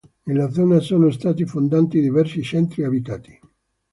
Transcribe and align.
Nella 0.23 0.49
zona 0.51 0.79
sono 0.79 1.11
stati 1.11 1.45
fondati 1.45 2.01
diversi 2.01 2.41
centri 2.41 2.83
abitati. 2.83 3.39